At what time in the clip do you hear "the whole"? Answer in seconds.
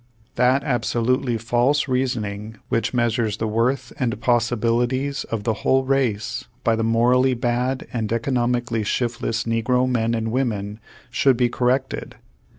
5.43-5.83